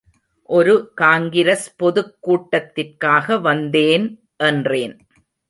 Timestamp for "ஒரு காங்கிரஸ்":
0.49-1.75